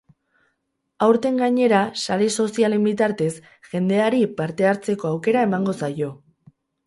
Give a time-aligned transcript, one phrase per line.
[1.07, 3.29] Aurten gainera, sare sozialen bitartez,
[3.73, 6.11] jendeari partehartzeko aukera emango zaio.